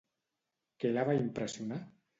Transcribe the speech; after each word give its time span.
Què 0.85 0.93
la 0.95 1.07
va 1.11 1.19
impressionar? 1.21 1.83